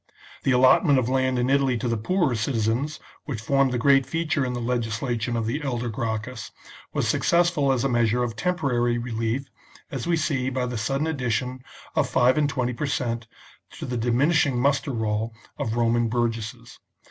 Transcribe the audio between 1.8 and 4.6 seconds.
the poorer citizens, which formed the great feature in the